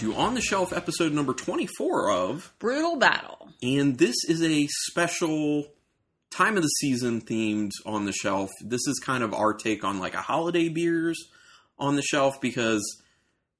[0.00, 2.54] to On the Shelf episode number 24 of.
[2.58, 3.50] Brutal Battle.
[3.62, 5.66] And this is a special
[6.30, 8.48] time of the season themed On the Shelf.
[8.64, 11.22] This is kind of our take on like a holiday beers
[11.78, 12.82] on the shelf because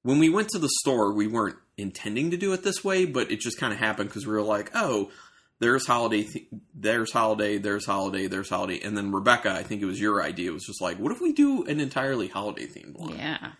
[0.01, 3.29] when we went to the store, we weren't intending to do it this way, but
[3.29, 5.11] it just kind of happened because we were like, oh,
[5.59, 8.79] there's holiday, th- there's holiday, there's holiday, there's holiday.
[8.83, 11.33] And then Rebecca, I think it was your idea, was just like, what if we
[11.33, 13.15] do an entirely holiday themed one?
[13.15, 13.51] Yeah.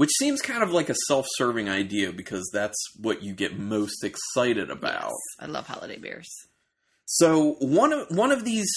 [0.00, 4.02] Which seems kind of like a self serving idea because that's what you get most
[4.02, 5.10] excited about.
[5.10, 6.26] Yes, I love holiday beers.
[7.04, 8.70] So one of one of these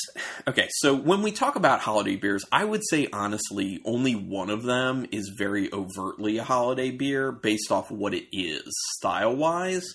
[0.49, 4.63] okay, so when we talk about holiday beers, I would say honestly only one of
[4.63, 8.63] them is very overtly a holiday beer based off what it is
[8.97, 9.87] style-wise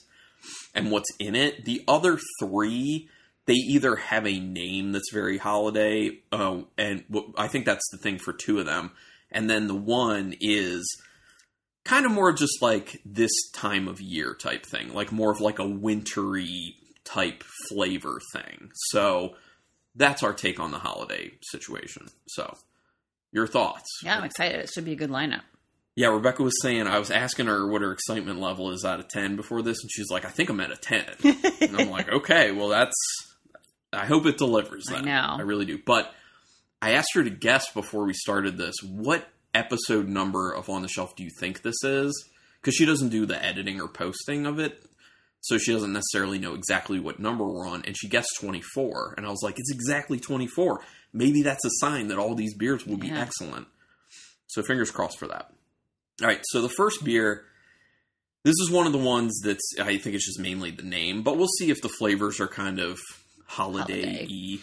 [0.75, 1.67] and what's in it.
[1.67, 3.07] The other 3
[3.45, 7.99] they either have a name that's very holiday uh, and w- I think that's the
[7.99, 8.93] thing for two of them.
[9.31, 10.87] And then the one is
[11.89, 15.59] kind of more just like this time of year type thing, like more of like
[15.59, 18.71] a wintry type flavor thing.
[18.75, 19.37] So
[19.95, 22.09] that's our take on the holiday situation.
[22.29, 22.57] So
[23.33, 23.87] your thoughts?
[24.05, 24.61] Yeah, I'm excited.
[24.61, 25.41] It should be a good lineup.
[25.97, 29.09] Yeah, Rebecca was saying I was asking her what her excitement level is out of
[29.09, 31.05] 10 before this and she's like I think I'm at a 10.
[31.63, 32.95] and I'm like, "Okay, well that's
[33.93, 35.37] I hope it delivers I know.
[35.39, 36.13] I really do." But
[36.81, 39.27] I asked her to guess before we started this, what
[39.59, 42.13] episode number of On the Shelf do you think this is?
[42.63, 44.83] Cuz she doesn't do the editing or posting of it.
[45.41, 49.27] So she doesn't necessarily know exactly what number we're on and she guessed 24 and
[49.27, 50.83] I was like, "It's exactly 24.
[51.13, 53.21] Maybe that's a sign that all these beers will be Yeah.
[53.21, 53.69] excellent."
[54.49, 55.53] So fingers crossed for that.
[56.21, 57.45] All right, so the first beer,
[58.45, 61.37] this is one of the ones that's I think it's just mainly the name, but
[61.37, 62.99] we'll see if the flavors are kind of
[63.47, 64.59] holiday y.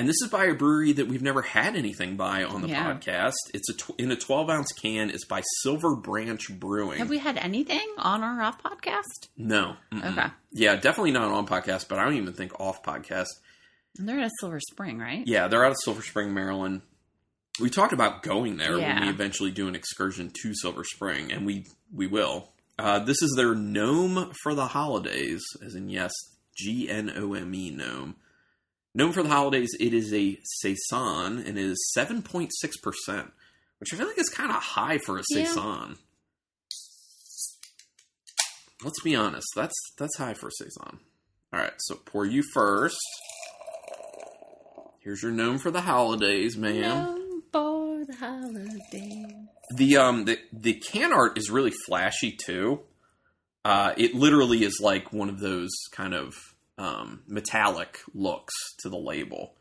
[0.00, 2.90] And this is by a brewery that we've never had anything by on the Yeah.
[2.90, 3.34] podcast.
[3.52, 5.10] It's a tw- in a 12 ounce can.
[5.10, 6.96] It's by Silver Branch Brewing.
[6.98, 9.28] Have we had anything on or off podcast?
[9.36, 10.12] no, mm-mm.
[10.18, 10.28] Okay.
[10.52, 13.26] yeah, definitely not on podcast, but I don't even think off podcast.
[13.98, 15.22] And they're at Silver Spring, right?
[15.26, 16.80] Yeah, they're out of Silver Spring, Maryland.
[17.60, 21.44] We talked about going there when we eventually do an excursion to Silver Spring, and
[21.44, 22.52] we we will.
[22.78, 26.12] Uh, this is their gnome for the holidays, as in yes,
[26.56, 28.16] G N O M E gnome.
[28.94, 29.70] Gnome for the holidays.
[29.78, 33.30] It is a saison and it is seven point six percent,
[33.78, 35.44] which I feel like is kind of high for a Yeah.
[35.44, 35.98] saison.
[38.82, 39.46] Let's be honest.
[39.54, 41.00] That's that's high for a saison.
[41.52, 42.96] All right, so pour you first.
[45.00, 47.04] Here's your gnome for the holidays, ma'am.
[47.04, 49.26] Known for the holiday.
[49.74, 52.80] The um the the can art is really flashy too.
[53.64, 56.34] Uh, it literally is like one of those kind of
[56.80, 59.54] um, metallic looks to the label,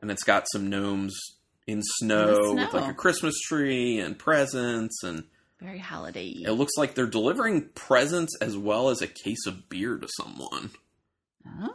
[0.00, 1.18] and it's got some gnomes
[1.66, 5.24] in snow, the with like a Christmas tree and presents, and
[5.60, 9.96] Very holiday it looks like they're delivering presents as well as a case of beer
[9.96, 10.70] to someone.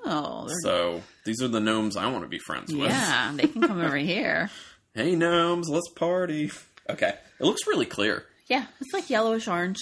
[0.05, 2.89] Oh, So these are the gnomes I want to be friends with.
[2.89, 4.49] yeah, they can come over here.
[4.93, 6.51] Hey gnomes, let's party.
[6.89, 7.09] Okay,
[7.39, 8.23] it looks really clear.
[8.47, 9.79] Yeah, it's like yellowish orange.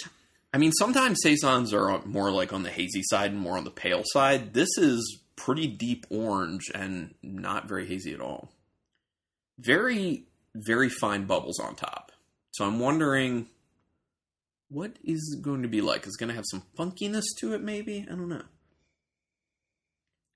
[0.54, 3.72] I mean, sometimes saisons are more like on the hazy side and more on the
[3.72, 4.54] pale side.
[4.54, 8.52] This is pretty deep orange and not very hazy at all.
[9.58, 10.26] Very,
[10.56, 12.12] very fine bubbles on top.
[12.52, 13.48] So I'm wondering
[14.70, 16.06] what is it going to be like.
[16.06, 17.62] Is it going to have some funkiness to it?
[17.62, 18.44] Maybe I don't know.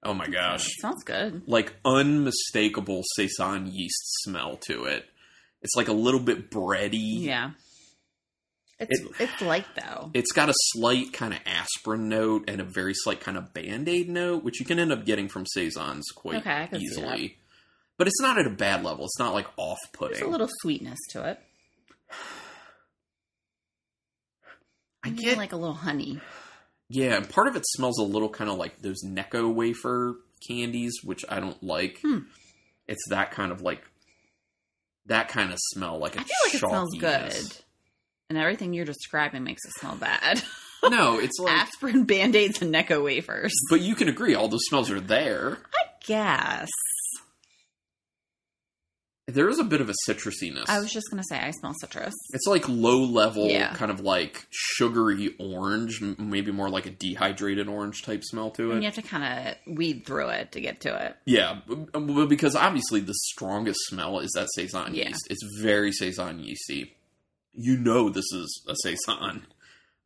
[0.03, 0.67] Oh my gosh!
[0.79, 1.41] Sounds good.
[1.47, 5.05] Like unmistakable saison yeast smell to it.
[5.63, 7.23] It's like a little bit bready.
[7.23, 7.51] Yeah.
[8.79, 10.11] It's It- it's light though.
[10.13, 13.89] It's got a slight kind of aspirin note and a very slight kind of band
[13.89, 16.85] aid note, which you can end up getting from saisons quite Okay, I can see
[16.85, 17.37] easily.
[17.97, 19.05] But it's not at a bad level.
[19.05, 20.23] It's not like off There's putting.
[20.23, 21.41] a little sweetness to it.
[25.03, 26.19] I get like a little honey.
[26.89, 30.15] yeah, and part of it smells a little kind of like those Necco wafer
[30.47, 31.99] candies, which I don't like.
[32.03, 32.19] Hmm.
[32.87, 33.81] It's that kind of like
[35.05, 37.57] that kind of smell, like a I feel like it smells good.
[38.29, 40.41] And everything you're describing makes it smell bad.
[40.89, 43.51] No, it's like, Aspirin, band aids, and Necco wafers.
[43.69, 45.57] but you can agree, all those smells are there.
[45.75, 46.69] I guess.
[49.27, 50.65] There is a bit of a citrusiness.
[50.69, 52.13] I was just gonna say I smell citrus.
[52.31, 53.73] It's like low level, Yeah.
[53.73, 58.77] kind of like sugary orange, maybe more like a dehydrated orange type smell to And
[58.77, 58.81] it.
[58.83, 61.17] you have to kind of weed through it to get to it.
[61.25, 61.59] Yeah,
[62.29, 65.09] because obviously the strongest smell is that saison Yeah.
[65.09, 65.27] yeast.
[65.29, 66.93] It's very saison yeasty.
[67.59, 69.47] You know this is a saison,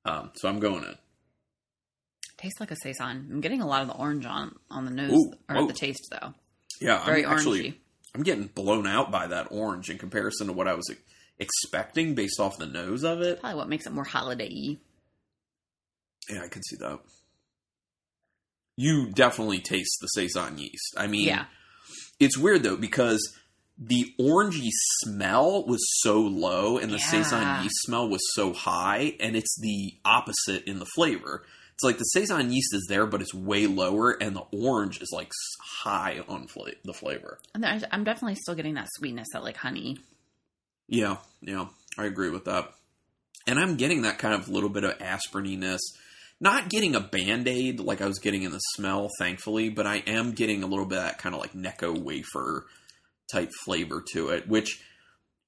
[0.05, 0.97] um, so I'm going it.
[2.37, 3.27] Tastes like a saison.
[3.29, 5.67] I'm getting a lot of the orange on on the nose Ooh, or whoa.
[5.67, 6.33] the taste though.
[6.79, 7.77] Yeah, Very I'm actually.
[8.15, 10.89] I'm getting blown out by that orange in comparison to what I was
[11.39, 13.39] expecting based off the nose of it.
[13.41, 14.77] Probably what makes it more holiday-y.
[16.29, 16.99] Yeah, I can see that.
[18.77, 20.93] You definitely taste the saison yeast.
[20.97, 21.45] I mean, Yeah.
[22.19, 23.37] it's weird though because
[23.83, 24.69] the orangey
[25.03, 27.05] smell was so low and the Yeah.
[27.09, 31.43] saison yeast smell was so high, and it's the opposite in the flavor.
[31.73, 35.09] It's like the saison yeast is there, but it's way lower, and the orange is
[35.11, 35.31] like
[35.83, 37.39] high on fla- the flavor.
[37.55, 39.97] And I'm definitely still getting that sweetness that like honey.
[40.87, 41.67] Yeah, yeah,
[41.97, 42.71] I agree with that.
[43.47, 45.79] And I'm getting that kind of little bit of aspirininess.
[46.39, 49.97] Not getting a band aid like I was getting in the smell, thankfully, but I
[50.07, 52.65] am getting a little bit of that kind of like Necco wafer
[53.31, 54.81] type flavor to it, which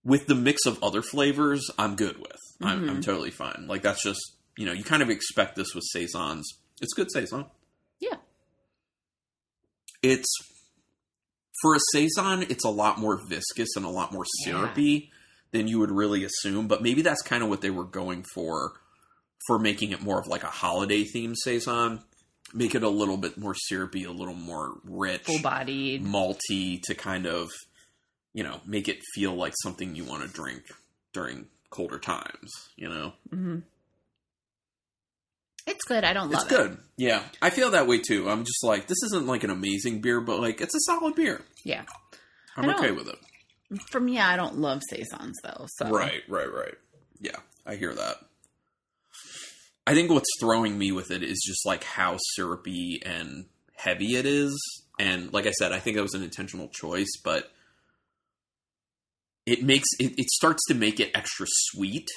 [0.03, 2.37] with the mix of other flavors, I'm good with.
[2.61, 3.05] I'm, I'm Mhm.
[3.05, 3.65] totally fine.
[3.67, 4.19] Like that's just,
[4.57, 6.45] you know, you kind of expect this with Saisons.
[6.81, 7.45] It's good Saison.
[7.99, 8.17] Yeah.
[10.01, 10.27] It's
[11.61, 14.51] for a saison, it's a lot more viscous and a lot more Yeah.
[14.53, 15.11] syrupy
[15.51, 16.67] than you would really assume.
[16.67, 18.73] But maybe that's kind of what they were going for
[19.47, 22.03] for making it more of like a holiday themed saison.
[22.53, 26.03] Make it a little bit more syrupy, a little more rich, Full bodied.
[26.03, 27.49] malty to kind of,
[28.33, 30.63] you know, make it feel like something you want to drink
[31.13, 32.51] during colder times.
[32.75, 33.59] You know, hmm
[35.65, 36.03] It's good.
[36.03, 36.77] I don't love it's good.
[36.97, 38.29] Yeah, I feel that way too.
[38.29, 41.41] I'm just like, this isn't like an amazing beer, but like it's a solid beer.
[41.63, 41.83] Yeah.
[42.55, 43.79] I'm okay with it.
[43.89, 45.65] For me, I don't love saisons though.
[45.77, 46.75] So Right, right, right.
[47.19, 48.17] Yeah, I hear that.
[49.85, 53.45] I think what's throwing me with it is just like how syrupy and
[53.75, 54.55] heavy it is.
[54.99, 57.51] And like I said, I think that was an intentional choice, but
[59.45, 62.07] it makes it, it starts to make it extra sweet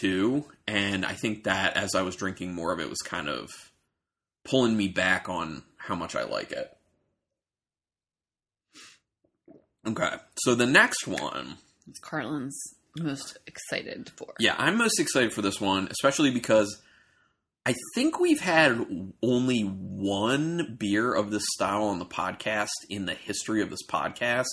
[0.00, 0.44] too.
[0.66, 3.50] And I think that as I was drinking more of it was kind of
[4.44, 6.76] pulling me back on how much I like it.
[9.86, 10.16] Okay.
[10.38, 11.58] So the next one
[11.88, 12.58] It's Carlin's
[12.98, 14.34] most excited for.
[14.38, 16.80] Yeah, I'm most excited for this one, especially because
[17.66, 18.86] I think we've had
[19.22, 24.44] only one beer of this style on the podcast in the history of this podcast,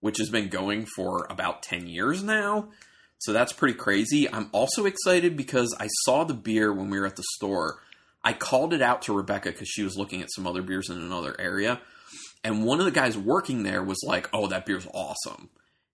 [0.00, 2.68] which has been going for about 10 years now.
[3.18, 4.32] So that's pretty crazy.
[4.32, 7.80] I'm also excited because I saw the beer when we were at the store.
[8.22, 10.98] I called it out to Rebecca because she was looking at some other beers in
[10.98, 11.80] another area.
[12.44, 15.50] And one of the guys working there was like, oh, that beer's awesome.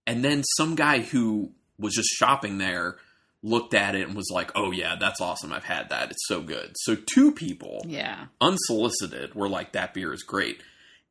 [0.06, 2.96] And then some guy who was just shopping there
[3.42, 5.52] looked at it and was like, "Oh yeah, that's awesome.
[5.52, 6.10] I've had that.
[6.10, 8.26] It's so good." So two people Yeah.
[8.40, 10.60] unsolicited were like, "That beer is great."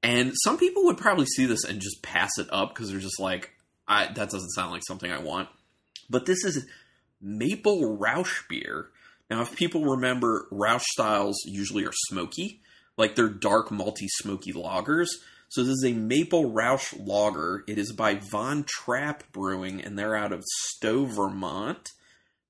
[0.04, 3.20] And some people would probably see this and just pass it up because they're just
[3.20, 3.52] like,
[3.88, 5.50] "That doesn't sound like something I want."
[6.10, 6.66] But this is
[7.22, 8.90] maple Rausch beer.
[9.30, 12.62] Now, if people remember, Rausch styles usually are smoky,
[12.98, 15.08] like they're dark, malty, smoky lagers.
[15.48, 17.64] So this is a maple Rausch lager.
[17.68, 21.92] It is by Von Trapp Brewing, and they're out of Stowe, Vermont.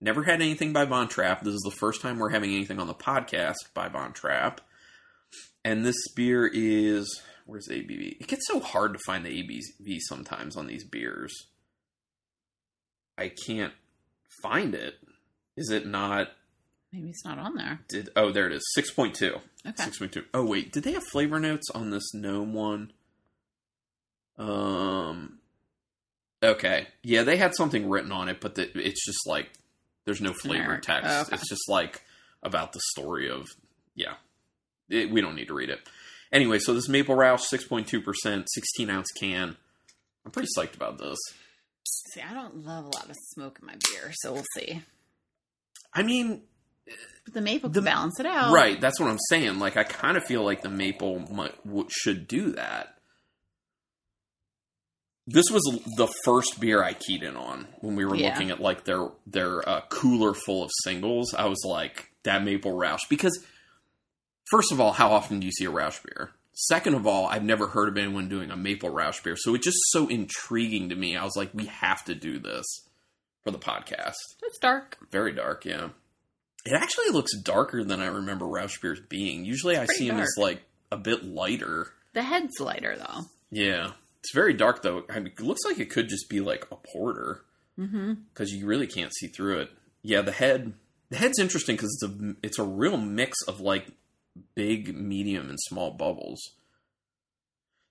[0.01, 1.43] Never had anything by Von Trapp.
[1.43, 4.59] This is the first time we're having anything on the podcast by Von Trapp.
[5.63, 8.21] And this beer is where's ABV?
[8.21, 11.33] It gets so hard to find the ABV sometimes on these beers.
[13.17, 13.73] I can't
[14.41, 14.95] find it.
[15.55, 16.29] Is it not?
[16.91, 17.79] Maybe it's not on there.
[17.89, 19.35] Did oh there it is six point two.
[19.65, 19.83] Okay.
[19.83, 20.25] Six point two.
[20.33, 22.91] Oh wait, did they have flavor notes on this gnome one?
[24.37, 25.39] Um.
[26.43, 29.49] Okay, yeah, they had something written on it, but the, it's just like
[30.05, 31.09] there's no flavor text.
[31.09, 31.35] Oh, okay.
[31.35, 32.01] It's just like
[32.41, 33.47] about the story of
[33.95, 34.15] yeah.
[34.89, 35.79] It, we don't need to read it
[36.33, 36.59] anyway.
[36.59, 39.55] So this Maple Roush, six point two percent, sixteen ounce can.
[40.25, 41.17] I'm pretty psyched about this.
[41.85, 44.81] See, I don't love a lot of smoke in my beer, so we'll see.
[45.93, 46.41] I mean,
[47.25, 48.51] But the maple The- balance it out.
[48.53, 49.59] Right, that's what I'm saying.
[49.59, 52.97] Like, I kind of feel like the maple might, w- should do that.
[55.25, 55.61] This was
[55.95, 58.31] the first beer I keyed in on when we were Yeah.
[58.31, 61.33] looking at like their their uh, cooler full of singles.
[61.33, 63.39] I was like that maple Roush because
[64.53, 66.29] first of all, how often do you see a Roush beer?
[66.53, 69.65] Second of all, I've never heard of anyone doing a maple Roush beer, so it's
[69.65, 71.17] just so intriguing to me.
[71.17, 72.65] I was like, we have to do this
[73.43, 74.13] for the podcast.
[74.43, 74.97] It's dark.
[75.09, 75.89] Very dark, yeah.
[76.65, 79.43] It actually looks darker than I remember Roush beers being.
[79.45, 81.91] Usually I see them as like a bit lighter.
[82.13, 83.21] The head's lighter though.
[83.49, 83.93] Yeah.
[84.19, 85.03] It's very dark though.
[85.09, 87.41] I mean, it looks like it could just be like a porter
[87.79, 88.13] Mm-hmm.
[88.31, 89.71] because you really can't see through it.
[90.03, 90.73] Yeah, the head.
[91.09, 93.87] The head's interesting because it's a it's a real mix of like
[94.55, 96.39] big, medium, and small bubbles.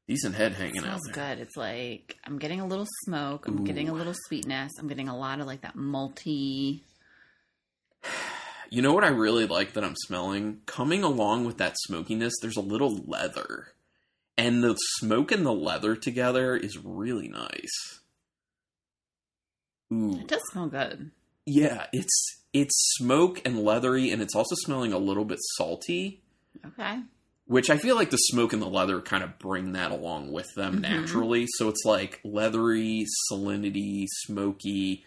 [0.08, 1.38] Decent head hanging out Smells good.
[1.38, 3.46] It's like I'm getting a little smoke.
[3.46, 3.64] I'm Ooh.
[3.64, 4.72] getting a little sweetness.
[4.78, 6.82] I'm getting a lot of like that malty.
[8.70, 10.62] You know what I really like that I'm smelling?
[10.64, 13.74] Coming along with that smokiness, there's a little leather.
[14.38, 18.00] And the smoke and the leather together is really nice.
[19.92, 20.18] Ooh.
[20.20, 21.10] It does smell good.
[21.44, 26.21] Yeah, it's it's smoke and leathery, and it's also smelling a little bit salty.
[26.66, 27.00] Okay.
[27.46, 30.46] Which I feel like the smoke and the leather kind of bring that along with
[30.54, 30.80] them Mhm.
[30.82, 31.46] naturally.
[31.58, 35.04] So it's like leathery, salinity, smoky,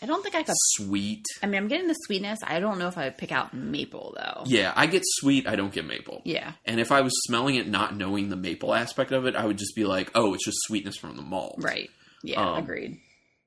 [0.00, 0.54] I don't think I could.
[0.56, 1.24] sweet.
[1.42, 2.40] I mean, I'm getting the sweetness.
[2.42, 4.42] I don't know if I would pick out maple though.
[4.46, 6.22] Yeah, I get sweet, I don't get maple.
[6.24, 6.52] Yeah.
[6.64, 9.58] And if I was smelling it not knowing the maple aspect of it, I would
[9.58, 11.54] just be like, oh, it's just sweetness from the malt.
[11.58, 11.88] Right.
[12.24, 12.40] Yeah.
[12.54, 12.98] Um, agreed.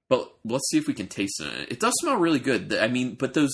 [0.08, 1.72] But let's see if we can taste it.
[1.72, 2.74] It does smell really good.
[2.74, 3.52] I mean, but those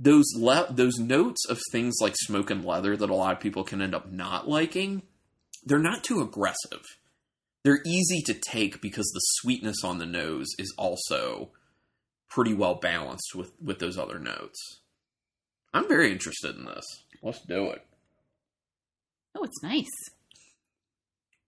[0.00, 3.64] those le- those notes of things like smoke and leather that a lot of people
[3.64, 5.02] can end up not liking,
[5.64, 6.82] they're not too aggressive.
[7.64, 11.50] They're easy to take because the sweetness on the nose is also
[12.30, 14.80] pretty well balanced with with those other notes.
[15.74, 16.84] I'm very interested in this.
[17.22, 17.84] Let's do it.
[19.36, 19.84] Oh, it's nice.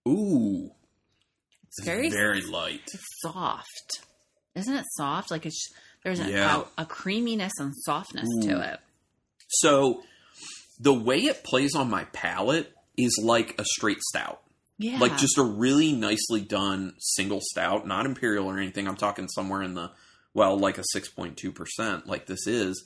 [0.08, 0.70] Ooh,
[1.66, 2.88] It's very very light.
[3.22, 4.00] soft.
[4.54, 5.30] Isn't it soft?
[5.30, 5.68] Like it's
[6.04, 6.62] there's a, Yeah.
[6.78, 8.48] a, a creaminess and softness Ooh.
[8.48, 8.80] to it.
[9.48, 10.02] So
[10.78, 14.40] the way it plays on my palate is like a straight stout.
[14.78, 14.98] Yeah.
[14.98, 18.88] Like just a really nicely done single stout, not imperial or anything.
[18.88, 19.90] I'm talking somewhere in the
[20.32, 22.84] well, like a 6.2% like this is.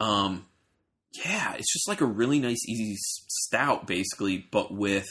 [0.00, 0.46] Um
[1.24, 2.96] yeah, it's just like a really nice easy
[3.28, 5.06] stout basically, but with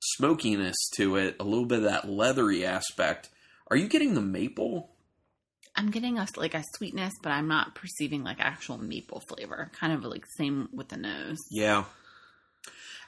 [0.00, 3.28] smokiness to it, a little bit of that leathery aspect.
[3.68, 4.91] Are you getting the maple?
[5.74, 9.70] I'm getting a like a sweetness, but I'm not perceiving like actual maple flavor.
[9.78, 11.38] Kind of like same with the nose.
[11.50, 11.84] Yeah.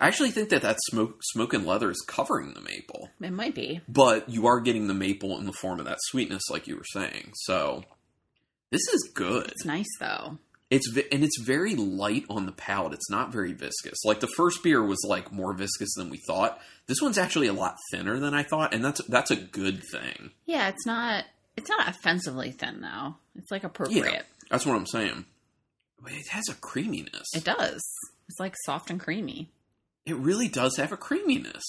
[0.01, 3.11] I actually think that that smoke smoke and leather is covering the maple.
[3.21, 3.81] It might be.
[3.89, 6.85] but you are getting the maple in the form of that sweetness, like you were
[6.93, 7.33] saying.
[7.43, 7.85] So
[8.71, 9.47] this is good.
[9.53, 10.39] It's nice though.
[10.71, 12.95] It's vi- and it's very light on the palate.
[12.95, 14.05] It's not very viscous.
[14.05, 16.59] Like the first beer was like more viscous than we thought.
[16.87, 20.31] This one's actually a lot thinner than I thought, and that's that's a good thing.
[20.47, 21.25] Yeah, it's not.
[21.57, 23.17] It's not offensively thin though.
[23.37, 24.13] It's like appropriate.
[24.13, 25.25] Yeah, That's what I'm saying.
[26.01, 27.27] But it has a creaminess.
[27.35, 27.83] It does.
[28.29, 29.51] It's like soft and creamy.
[30.07, 31.65] It really does have a creaminess.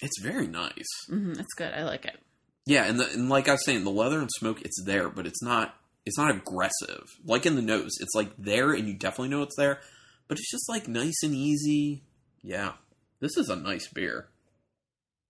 [0.00, 0.86] It's very nice.
[1.08, 1.72] hmm it's good.
[1.72, 2.18] I like it.
[2.66, 5.26] Yeah, and, the, and like I was saying, the leather and smoke, it's there, but
[5.26, 5.74] it's not.
[6.04, 7.08] It's not aggressive.
[7.24, 9.80] Like in the nose, it's like there, and you definitely know it's there,
[10.28, 12.02] but it's just like nice and easy.
[12.42, 12.72] Yeah,
[13.20, 14.28] this is a nice beer.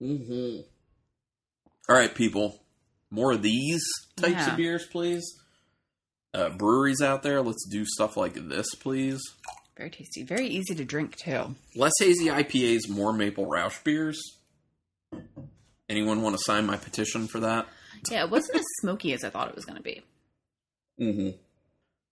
[0.03, 0.61] Mm-hmm.
[1.88, 2.61] All right, people,
[3.17, 3.83] more of these
[4.17, 4.51] types Yeah.
[4.51, 5.25] of beers, please.
[6.35, 9.21] Uh, breweries out there, let's do stuff like this, please.
[9.77, 10.23] Very tasty.
[10.23, 11.55] Very easy to drink too.
[11.75, 14.21] Less hazy IPAs, more maple Roush beers.
[15.89, 17.67] Anyone want to sign my petition for that?
[18.11, 20.03] Yeah, it wasn't as smoky as I thought it was going to be.
[21.01, 21.31] Mm-hmm.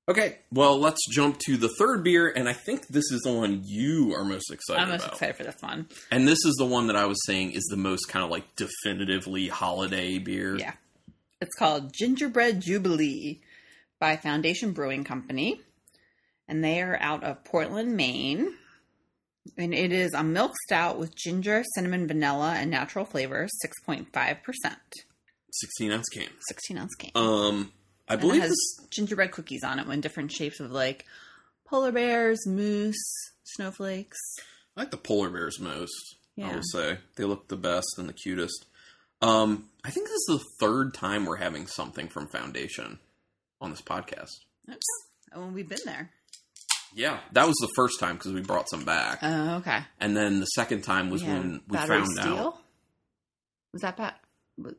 [0.06, 3.62] Okay, well, let's jump to the third beer, and I think this is the one
[3.64, 5.12] you are most excited I'm most about.
[5.14, 5.86] excited for this one.
[6.10, 8.44] And this is the one that I was saying is the most kind of like
[8.56, 10.56] definitively holiday beer.
[10.56, 10.74] Yeah.
[11.44, 13.42] It's called Gingerbread Jubilee
[14.00, 15.60] by Foundation Brewing Company.
[16.48, 18.54] And they are out of Portland, Maine.
[19.58, 23.50] And it is a milk stout with ginger, cinnamon, vanilla, and natural flavors,
[23.86, 24.06] 6.5%.
[25.52, 26.28] 16 ounce can.
[26.48, 27.10] 16 ounce can.
[27.14, 27.72] Um,
[28.08, 28.86] I and it believe has this.
[28.88, 31.04] gingerbread cookies on it in different shapes of like
[31.68, 32.96] polar bears, moose,
[33.42, 34.18] snowflakes.
[34.78, 36.16] I like the polar bears most.
[36.38, 36.54] I Yeah.
[36.54, 38.64] will say they look the best and the cutest.
[39.26, 42.98] Um, I think this is the third time we're having something from Foundation
[43.60, 44.30] on this podcast.
[44.70, 44.86] Oops.
[45.34, 46.10] Oh, we've been there.
[46.94, 49.80] Yeah, that was the first time because we brought some back, Oh, okay.
[49.98, 51.32] and then the second time was Yeah.
[51.34, 52.38] when we Battery found Steele?
[52.38, 52.58] out.
[53.72, 54.20] Was that bat?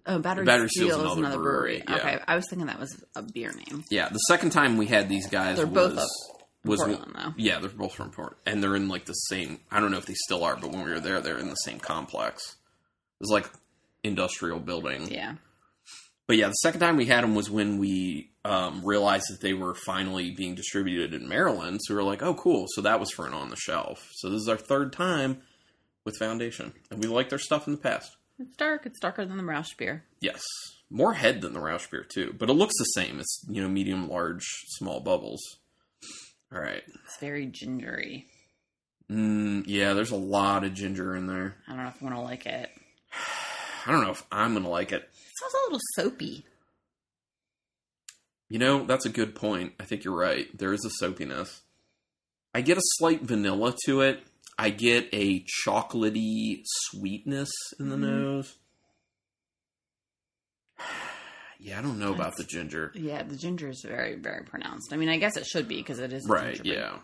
[0.05, 1.83] Oh, Battery, Battery Steele is another another brewery.
[1.85, 2.13] brewery, yeah.
[2.15, 3.83] Okay, I was thinking that was a beer name.
[3.89, 6.07] Yeah, the second time we had these guys They're was both up
[6.63, 7.33] was Portland, though.
[7.35, 9.59] yeah, they're both from Port, and they're in like the same.
[9.69, 11.55] I don't know if they still are, but when we were there, they're in the
[11.55, 12.41] same complex.
[13.19, 13.49] It was like
[14.05, 15.12] industrial building.
[15.12, 15.35] Yeah.
[16.27, 19.53] But yeah, the second time we had them was when we um, realized that they
[19.53, 21.81] were finally being distributed in Maryland.
[21.83, 22.65] So we were like, oh, cool.
[22.69, 24.09] So that was for an on the shelf.
[24.13, 25.41] So this is our third time
[26.03, 28.15] with Foundation, and we liked their stuff in the past.
[28.39, 28.85] It's dark.
[28.85, 30.03] It's darker than the Roush beer.
[30.19, 30.43] Yes,
[30.89, 33.19] more head than the Roush beer too, but it looks the same.
[33.19, 35.41] It's you know medium, large, small bubbles.
[36.53, 36.83] All right.
[37.05, 38.27] It's very gingery.
[39.12, 41.55] Mm, yeah, there's a lot of ginger in there.
[41.67, 42.69] I don't know if I want to like it.
[43.85, 45.03] I don't know if I'm gonna like it.
[45.03, 46.45] It smells a little soapy.
[48.49, 49.73] You know, that's a good point.
[49.79, 50.47] I think you're right.
[50.57, 51.61] There is a soapiness.
[52.53, 54.23] I get a slight vanilla to it.
[54.57, 57.49] I get a chocolatey sweetness
[57.79, 57.99] in the Mhm.
[57.99, 58.55] nose.
[61.57, 62.91] Yeah, I don't know about the ginger.
[62.93, 64.93] Yeah, the ginger is very, very pronounced.
[64.93, 66.77] I mean, I guess it should be because it is Right, gingerbread.
[66.77, 66.99] yeah.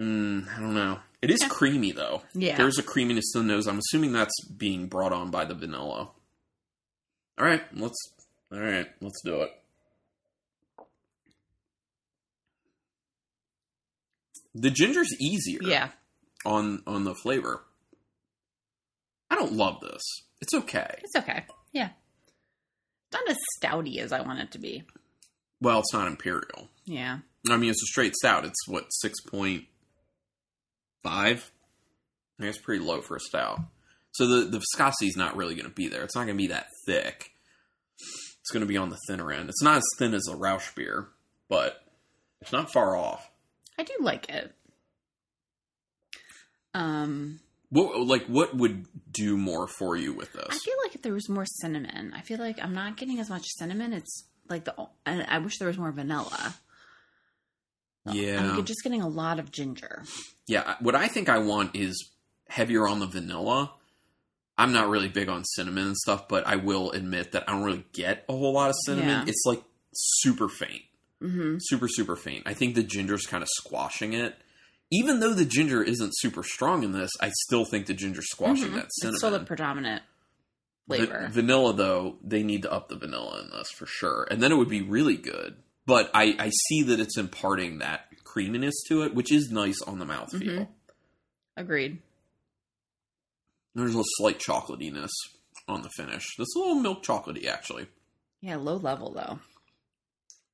[0.00, 1.00] Mm, I don't know.
[1.20, 1.48] It is Yeah.
[1.48, 2.22] creamy though.
[2.34, 2.56] Yeah.
[2.56, 3.66] There's a creaminess to the nose.
[3.66, 6.10] I'm assuming that's being brought on by the vanilla.
[7.38, 7.96] All right, let's.
[8.52, 9.50] All right, let's do it.
[14.54, 15.60] The ginger's easier.
[15.62, 15.90] Yeah.
[16.44, 17.64] On on the flavor.
[19.30, 20.02] I don't love this.
[20.40, 20.98] It's okay.
[21.02, 21.44] It's okay.
[21.72, 21.90] Yeah.
[23.12, 24.84] Not as stouty as I want it to be.
[25.60, 26.68] Well, it's not imperial.
[26.84, 27.18] Yeah.
[27.50, 28.44] I mean, it's a straight stout.
[28.44, 29.64] It's what six point
[31.02, 31.50] five.
[32.40, 33.60] I guess pretty low for a stout.
[34.12, 36.02] So the the viscosity is not really going to be there.
[36.02, 37.32] It's not going to be that thick.
[38.40, 39.48] It's going to be on the thinner end.
[39.48, 41.08] It's not as thin as a Rausch beer,
[41.48, 41.82] but
[42.40, 43.28] it's not far off.
[43.78, 44.54] I do like it.
[46.74, 47.40] Um,
[47.70, 50.46] What like what would do more for you with this?
[50.48, 53.28] I feel like if there was more cinnamon, I feel like I'm not getting as
[53.30, 53.92] much cinnamon.
[53.92, 54.74] It's like the
[55.06, 56.54] I wish there was more vanilla.
[58.12, 60.02] Yeah, I'm just getting a lot of ginger.
[60.46, 60.76] yeah.
[60.80, 62.10] What I think I want is
[62.48, 63.72] heavier on the vanilla.
[64.56, 67.62] I'm not really big on cinnamon and stuff, but I will admit that I don't
[67.62, 69.08] really get a whole lot of cinnamon.
[69.08, 69.24] Yeah.
[69.26, 69.62] It's like
[69.94, 70.82] super faint.
[71.20, 72.42] hmm super super faint.
[72.46, 74.36] I think the ginger's kind of squashing it.
[74.90, 78.72] Even though the ginger isn't super strong in this, I still think the ginger's squashing
[78.74, 78.90] that cinnamon.
[79.02, 79.08] Mm-hmm.
[79.08, 80.02] It's still the predominant
[80.86, 81.24] flavor.
[81.26, 84.50] Va- vanilla though, they need to up the vanilla in this for sure, and then
[84.50, 85.56] it would be really good.
[85.88, 89.98] But I, I see that it's imparting that creaminess to it, which is nice on
[89.98, 90.42] the mouthfeel.
[90.42, 90.68] Mhm.
[91.56, 92.02] Agreed.
[93.74, 95.08] There's a slight chocolatiness
[95.66, 96.26] on the finish.
[96.36, 97.86] That's a little milk chocolatey actually.
[98.42, 99.38] Yeah, low level though.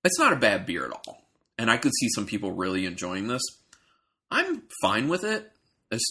[0.05, 1.27] It's not a bad beer at all.
[1.59, 3.43] And I could see some people really enjoying this.
[4.31, 5.51] I'm fine with it.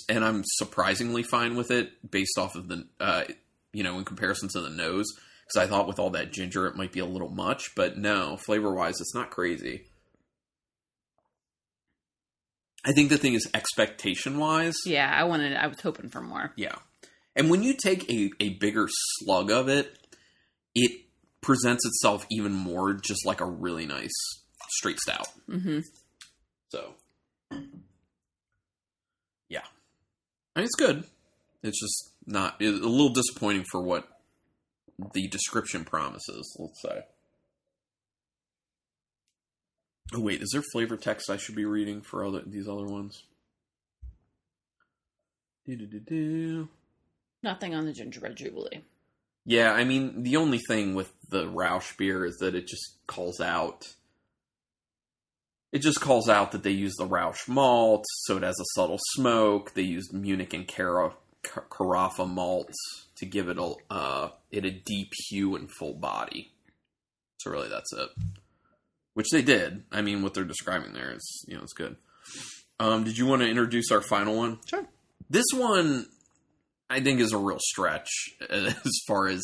[0.10, 3.24] And I'm surprisingly fine with it based off of the, uh,
[3.72, 5.06] you know, in comparison to the nose.
[5.46, 7.76] Because I thought with all that ginger, it might be a little much.
[7.76, 9.86] But no, flavor wise, it's not crazy.
[12.86, 14.76] I think the thing is expectation wise.
[14.86, 15.56] Yeah, I wanted.
[15.56, 16.52] I was hoping for more.
[16.56, 16.76] Yeah.
[17.36, 19.98] And when you take a, a bigger slug of it,
[20.76, 21.02] it
[21.42, 24.12] presents itself even more just like a really nice
[24.70, 25.28] straight stout.
[25.50, 25.80] hmm
[26.70, 26.94] So,
[29.50, 29.64] yeah.
[30.56, 31.04] I mean, it's good.
[31.64, 34.08] It's just not, it's a little disappointing for what
[35.14, 37.04] the description promises, let's say.
[40.14, 43.24] Oh, wait, is there flavor text I should be reading for other these other ones?
[45.66, 46.68] Do-do-do-do.
[47.42, 48.84] Nothing on the gingerbread jubilee.
[49.46, 53.42] Yeah, I mean, the only thing with the Rausch beer is that it just calls
[53.42, 53.96] out.
[55.72, 59.00] It just calls out that they use the Rausch malt, so it has a subtle
[59.16, 59.74] smoke.
[59.74, 62.78] They used Munich and Cara, Carafa malts
[63.16, 66.52] to give it a uh, it a deep hue and full body.
[67.40, 68.10] So really, that's it.
[69.16, 69.84] Which they did.
[69.92, 71.98] I mean, what they're describing there is you know it's good.
[72.80, 74.60] Um, did you want to introduce our final one?
[74.66, 74.86] Sure.
[75.30, 76.08] This one,
[76.90, 78.10] I think, is a real stretch
[78.50, 79.44] as far as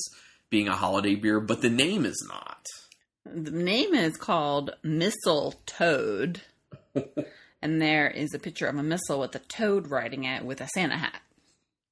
[0.50, 2.66] being a holiday beer, but the name is not.
[3.26, 6.42] The name is called Missile Toad,
[7.62, 10.68] and there is a picture of a missile with a toad riding it with a
[10.68, 11.22] Santa hat.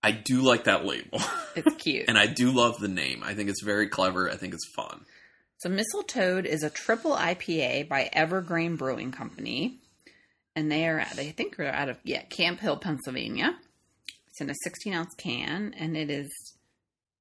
[0.04, 1.20] I do like that label,
[1.56, 2.06] It's cute.
[2.08, 3.24] and I do love the name.
[3.26, 4.30] I think it's very clever.
[4.30, 5.06] I think it's fun.
[5.58, 9.80] So Missile Toad is a triple IPA by Evergreen Brewing Company,
[10.56, 13.58] and they are they think they're out of yeah Camp Hill, Pennsylvania.
[14.28, 16.30] It's in a 16 ounce can, and it is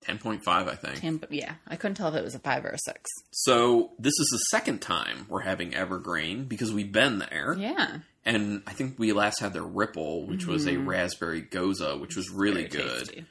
[0.07, 1.01] 10.5, I think.
[1.01, 1.21] 10.
[1.31, 3.11] Yeah, I couldn't tell if it was a five or a six.
[3.33, 7.57] So, this is the second time we're having Evergreen because we've been there.
[7.59, 10.87] Yeah, And I think we last had their Ripple, which was a Mhm.
[10.87, 12.99] raspberry gose, which was really Very good.
[13.07, 13.27] tasty.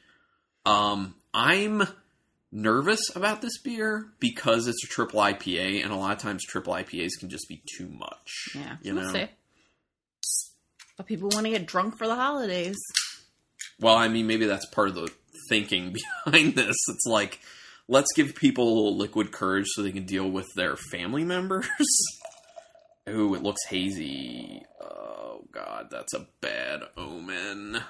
[0.65, 1.83] Um, I'm
[2.51, 6.73] nervous about this beer because it's a triple IPA, and a lot of times triple
[6.73, 8.31] IPAs can just be too much.
[8.55, 9.11] Yeah, you we'll know.
[9.13, 9.27] see.
[10.97, 12.77] But people want to get drunk for the holidays.
[13.79, 15.11] Well, I mean, maybe that's part of the
[15.49, 15.93] thinking
[16.25, 16.77] behind this.
[16.87, 17.41] It's like,
[17.89, 21.67] let's give people a little liquid courage so they can deal with their family members.
[23.07, 24.63] Ooh, it looks hazy.
[24.81, 27.81] Oh god, that's a bad omen.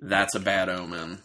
[0.00, 1.18] That's a bad omen.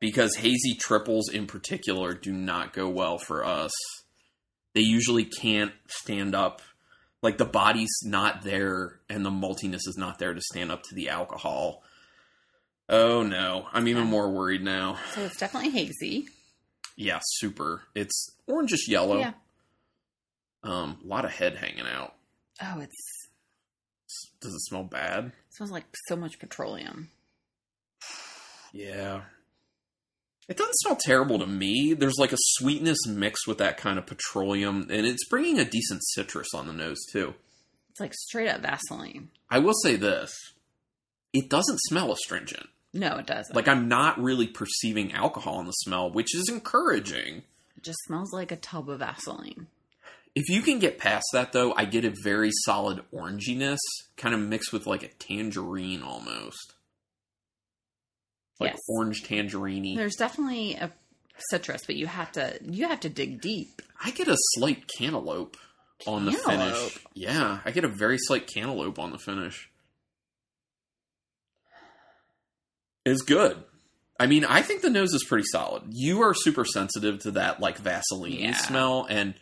[0.00, 3.72] Because hazy triples in particular do not go well for us.
[4.74, 6.60] They usually can't stand up.
[7.22, 10.94] Like the body's not there and the maltiness is not there to stand up to
[10.94, 11.82] the alcohol.
[12.88, 14.98] Oh no, I'm even more worried now.
[15.14, 16.28] So it's definitely hazy.
[16.96, 17.82] Yeah, super.
[17.94, 19.18] It's orangish yellow.
[19.18, 19.32] Yeah.
[20.62, 22.14] Um, a lot of head hanging out.
[22.60, 23.28] Oh, it's
[24.40, 25.26] Does it smell bad?
[25.26, 27.10] it smells like so much petroleum.
[28.72, 29.22] Yeah.
[30.48, 31.94] It doesn't smell terrible to me.
[31.94, 36.02] There's like a sweetness mixed with that kind of petroleum, and it's bringing a decent
[36.04, 37.34] citrus on the nose too.
[37.90, 39.28] It's like straight up Vaseline.
[39.50, 40.34] I will say this:
[41.34, 42.66] it doesn't smell astringent.
[42.94, 43.54] No, it doesn't.
[43.54, 47.42] Like I'm not really perceiving alcohol in the smell, which is encouraging.
[47.76, 49.66] it just smells like a tub of Vaseline.
[50.34, 53.78] If you can get past that, though, I get a very solid oranginess,
[54.16, 56.74] kind of mixed with like a tangerine almost.
[58.60, 58.80] Like Yes.
[58.88, 60.92] orange tangerine There's definitely a
[61.50, 63.82] citrus, but you have to you have to dig deep.
[64.02, 65.56] I get a slight cantaloupe
[66.06, 66.98] on the finish.
[67.14, 69.70] Yeah, I get a very slight cantaloupe on the finish.
[73.04, 73.64] It's good.
[74.20, 75.84] I mean, I think the nose is pretty solid.
[75.90, 78.56] You are super sensitive to that like Vaseline Yeah.
[78.56, 79.34] smell, and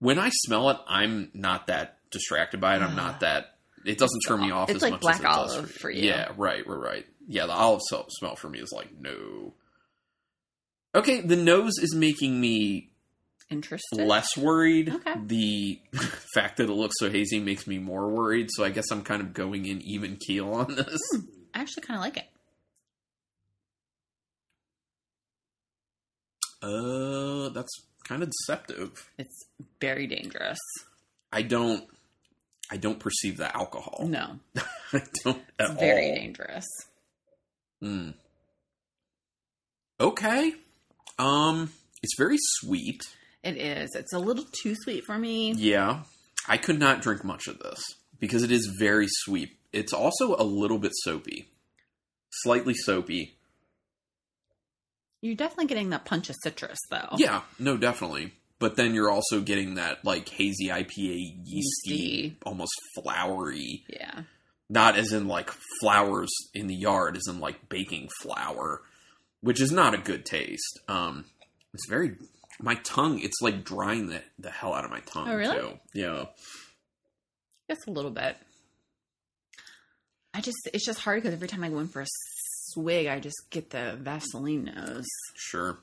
[0.00, 2.82] when I smell it, I'm not that distracted by it.
[2.82, 3.54] I'm not that.
[3.84, 5.90] It doesn't turn me off It's as like much black as it does olive for
[5.90, 6.02] you.
[6.02, 6.08] you.
[6.08, 7.06] Yeah, right, right, right.
[7.26, 9.54] Yeah, the olive so- smell for me is like no.
[10.94, 12.90] Okay, the nose is making me
[13.50, 13.98] Interested.
[14.06, 14.88] less worried.
[14.92, 15.14] Okay.
[15.26, 15.80] The
[16.34, 18.48] fact that it looks so hazy makes me more worried.
[18.50, 20.98] So I guess I'm kind of going in even keel on this.
[21.54, 22.24] I actually kind of like it.
[26.60, 27.07] Uh,
[27.58, 29.10] that's kind of deceptive.
[29.18, 29.44] It's
[29.80, 30.58] very dangerous.
[31.32, 31.84] I don't.
[32.70, 34.06] I don't perceive the alcohol.
[34.08, 34.38] No,
[34.92, 36.14] I don't at it's very all.
[36.16, 36.66] dangerous.
[37.82, 38.14] Mm.
[40.00, 40.52] Okay.
[41.18, 41.70] Um,
[42.02, 43.00] it's very sweet.
[43.42, 43.94] It is.
[43.94, 45.52] It's a little too sweet for me.
[45.52, 46.02] Yeah,
[46.46, 47.80] I could not drink much of this
[48.20, 49.50] because it is very sweet.
[49.72, 51.48] It's also a little bit soapy,
[52.42, 53.37] slightly soapy.
[55.20, 57.16] You're definitely getting that punch of citrus, though.
[57.16, 58.32] Yeah, no, definitely.
[58.60, 60.96] But then you're also getting that like hazy IPA
[61.44, 61.44] yeasty,
[61.86, 62.36] Yeasty.
[62.44, 63.84] almost flowery.
[63.88, 64.22] Yeah.
[64.68, 65.50] Not as in like
[65.80, 68.82] flowers in the yard, as in like baking flour,
[69.40, 70.80] which is not a good taste.
[70.88, 71.24] Um,
[71.72, 72.16] it's very
[72.60, 73.20] my tongue.
[73.20, 75.28] It's like drying the the hell out of my tongue.
[75.28, 75.56] Oh, really?
[75.58, 75.78] Too.
[75.94, 76.24] Yeah.
[77.70, 78.36] Just a little bit.
[80.34, 82.06] I just, it's just hard because every time I go in for a
[82.72, 85.06] swig, I just get the Vaseline nose.
[85.34, 85.78] Sure.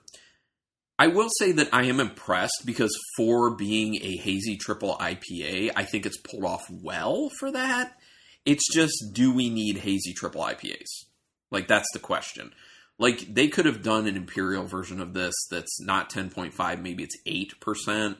[0.98, 5.84] I will say that I am impressed because for being a hazy triple IPA, I
[5.84, 7.98] think it's pulled off well for that.
[8.46, 10.86] It's just, do we need hazy triple IPAs?
[11.52, 12.54] Like, that's the question.
[12.98, 17.18] Like, they could have done an imperial version of this that's not 10.5, maybe it's
[17.28, 18.16] 8%,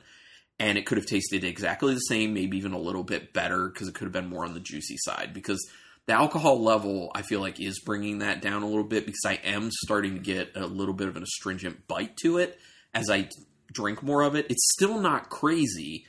[0.58, 3.88] and it could have tasted exactly the same, maybe even a little bit better because
[3.88, 5.32] it could have been more on the juicy side.
[5.32, 5.66] Because
[6.06, 9.34] the alcohol level, I feel like, is bringing that down a little bit because I
[9.44, 12.58] am starting to get a little bit of an astringent bite to it
[12.94, 13.28] as I
[13.72, 14.46] drink more of it.
[14.48, 16.04] It's still not crazy.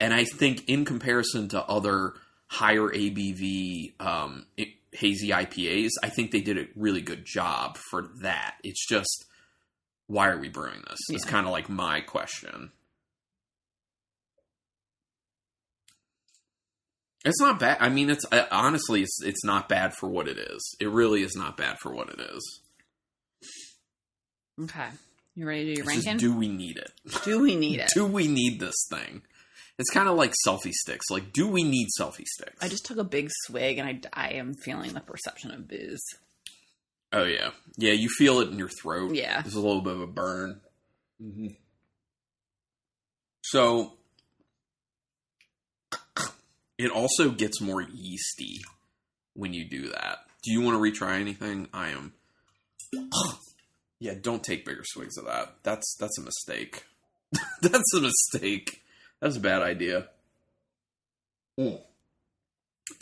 [0.00, 2.12] And I think, in comparison to other
[2.46, 8.10] higher ABV um, i- hazy IPAs, I think they did a really good job for
[8.22, 8.56] that.
[8.62, 9.24] It's just,
[10.06, 10.98] why are we brewing this?
[11.08, 11.30] It's Yeah.
[11.30, 12.70] kind of like my question.
[17.24, 17.78] It's not bad.
[17.80, 20.76] I mean, it's uh, honestly, it's it's not bad for what it is.
[20.80, 22.60] It really is not bad for what it is.
[24.60, 24.88] Okay.
[25.34, 26.28] You ready to do your It's just, ranking?
[26.28, 26.90] do we need it?
[27.24, 27.90] do we need it?
[27.94, 29.22] Do we need this thing?
[29.78, 31.06] It's kind of like selfie sticks.
[31.10, 32.56] Like, do we need selfie sticks?
[32.60, 36.02] I just took a big swig and I, I am feeling the perception of booze.
[37.12, 37.92] Oh yeah, yeah.
[37.92, 39.14] You feel it in your throat.
[39.14, 39.40] Yeah.
[39.42, 40.60] there's a little bit of a burn.
[41.20, 41.48] hmm
[43.42, 43.94] So
[46.82, 48.60] it also gets more yeasty
[49.34, 50.18] when you do that.
[50.42, 51.68] Do you want to retry anything?
[51.72, 52.12] I am.
[54.00, 55.54] yeah, don't take bigger swigs of that.
[55.62, 56.84] That's that's a mistake.
[57.62, 58.82] that's a mistake.
[59.20, 60.08] That's a bad idea.
[61.58, 61.80] Mm.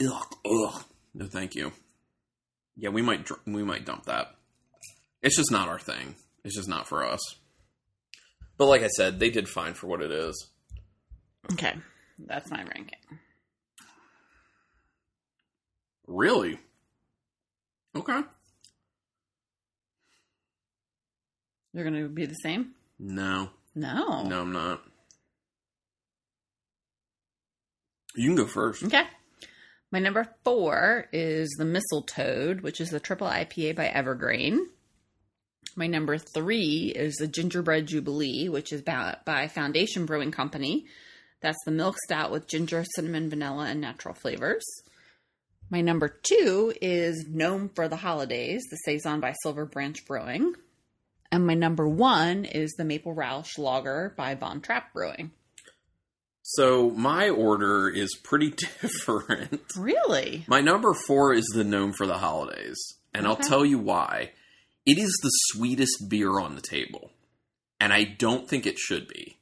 [0.04, 0.84] Ugh, ugh.
[1.14, 1.72] No, thank you.
[2.76, 4.34] Yeah, we might dr- we might dump that.
[5.22, 6.16] It's just not our thing.
[6.44, 7.20] It's just not for us.
[8.58, 10.48] But like I said, they did fine for what it is.
[11.52, 11.74] Okay.
[12.18, 12.98] That's my ranking.
[16.12, 16.58] Really?
[17.96, 18.20] Okay.
[21.72, 22.72] You're going to be the same?
[22.98, 24.24] No, No.
[24.24, 24.82] no, I'm not.
[28.16, 28.82] You can go first.
[28.82, 29.04] Okay.
[29.92, 34.66] My number four is the Mistletoe, which is the triple IPA by Evergreen.
[35.76, 40.86] My number three is the Gingerbread Jubilee, which is by, by Foundation Brewing Company.
[41.40, 44.64] That's the milk stout with ginger, cinnamon, vanilla, and natural flavors.
[45.70, 50.54] My number two is Gnome for the Holidays, the Saison by Silver Branch Brewing.
[51.30, 55.30] And my number one is the Maple Roush Lager by Von Trapp Brewing.
[56.42, 58.50] So my order is pretty
[58.82, 59.62] different.
[59.78, 60.44] Really?
[60.48, 62.76] My number four is the gnome for the holidays,
[63.14, 64.32] and I'll tell you why.
[64.84, 67.12] It is the sweetest beer on the table,
[67.78, 69.38] and I don't think it should be.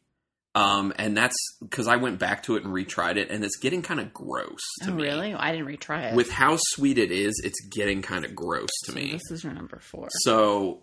[0.55, 3.83] Um, and that's because I went back to it and retried it, and it's getting
[3.83, 5.03] kind of gross to Oh, me.
[5.05, 5.35] really?
[5.35, 6.17] I didn't retry it.
[6.17, 9.13] With how sweet it is, it's getting kind of gross to So me.
[9.13, 10.09] This is your number four.
[10.23, 10.83] So,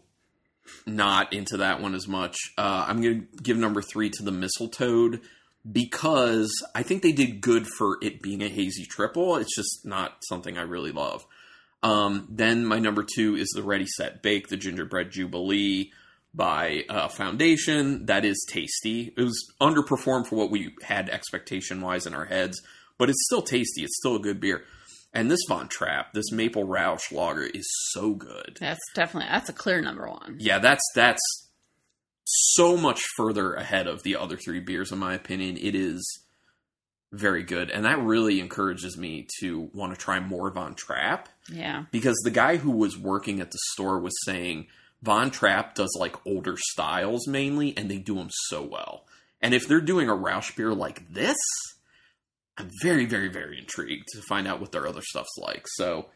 [0.86, 2.36] not into that one as much.
[2.58, 5.20] Uh, I'm going to give number three to the Mistletoe
[5.70, 9.36] because I think they did good for it being a hazy triple.
[9.38, 11.26] It's just not something I really love.
[11.84, 15.92] Um, then my number two is the Ready Set Bake, the Gingerbread Jubilee
[16.36, 18.06] by uh, Foundation.
[18.08, 19.14] That is tasty.
[19.16, 22.62] It was underperformed for what we had expectation wise in our heads,
[22.98, 23.84] but it's still tasty.
[23.84, 24.64] It's still a good beer.
[25.14, 28.58] And this Von Trapp, this Maple Roush Lager, is so good.
[28.60, 30.36] That's definitely that's a clear number one.
[30.40, 31.22] Yeah, that's that's
[32.26, 35.58] so much further ahead of the other three beers, in my opinion.
[35.58, 36.04] It is
[37.14, 41.86] very good, and that really encourages me to want to try more Von Trapp Yeah.
[41.92, 44.68] because the guy who was working at the store was saying
[45.06, 49.06] Von Trapp does like older styles mainly, and they do them so well.
[49.42, 51.38] And if they're doing a Roush beer like this,
[52.58, 55.66] I'm very, very, very intrigued to find out what their other stuff's like.
[55.76, 56.08] So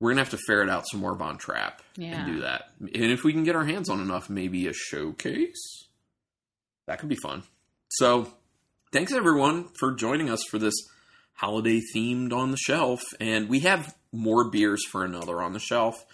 [0.00, 2.24] we're gonna have to ferret out some more Von Trapp Yeah.
[2.24, 2.70] and do that.
[2.80, 5.84] And if we can get our hands on enough, maybe a showcase.
[6.86, 7.42] That could be fun.
[7.88, 8.32] So
[8.92, 10.74] thanks everyone for joining us for this
[11.34, 13.00] holiday themed on the shelf.
[13.20, 16.04] And we have more beers for another on the shelf.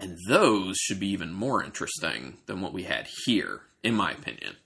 [0.00, 4.56] And those should be even more interesting than what we had here, in my opinion.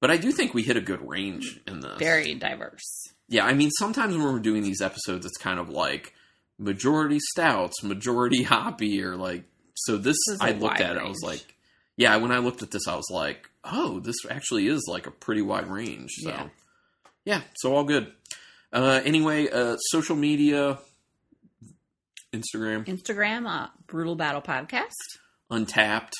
[0.00, 1.98] But I do think we hit a good range in this.
[1.98, 3.04] Very diverse.
[3.28, 6.14] Yeah, I mean, sometimes when we're doing these episodes, it's kind of like
[6.58, 9.44] majority stouts, majority hoppy, or like.
[9.74, 11.54] So this, This I looked at it, I was like,
[11.96, 12.16] yeah.
[12.16, 15.40] When I looked at this, I was like, oh, this actually is like a pretty
[15.42, 16.10] wide range.
[16.20, 16.48] So, yeah,
[17.24, 17.40] Yeah.
[17.56, 18.12] so all good.
[18.72, 20.78] Uh, anyway, uh, social media,
[22.32, 24.90] Instagram, Instagram, uh, Brutal Battle Podcast.
[25.50, 26.12] Untappd,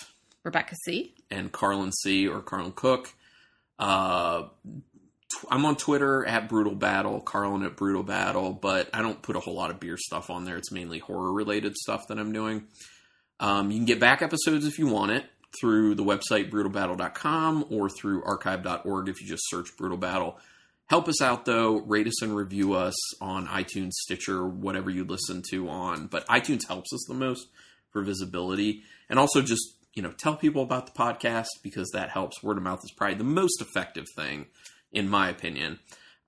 [0.44, 1.14] Rebecca C.
[1.30, 3.12] and Carlin C or Carlin Cook.
[3.78, 9.22] Uh, tw- I'm on Twitter at Brutal Battle, Carlin at Brutal Battle, but I don't
[9.22, 10.56] put a whole lot of beer stuff on there.
[10.56, 12.66] It's mainly horror related stuff that I'm doing.
[13.40, 15.24] Um, you can get back episodes if you want it
[15.60, 20.38] through the website brutalbattle.com or through archive.org if you just search Brutal Battle.
[20.92, 25.42] Help us out though, rate us and review us on iTunes, Stitcher, whatever you listen
[25.48, 26.06] to on.
[26.06, 27.48] But iTunes helps us the most
[27.92, 28.82] for visibility.
[29.08, 29.62] And also just,
[29.94, 32.42] you know, tell people about the podcast because that helps.
[32.42, 34.48] Word of mouth is probably the most effective thing,
[34.92, 35.78] in my opinion.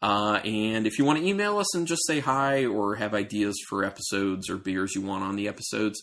[0.01, 3.57] Uh, and if you want to email us and just say hi or have ideas
[3.69, 6.01] for episodes or beers you want on the episodes,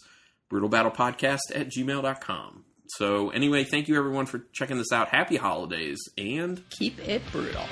[0.53, 2.65] brutalbattlepodcast at gmail.com.
[2.89, 5.07] So, anyway, thank you everyone for checking this out.
[5.07, 7.65] Happy holidays and Keep it brutal.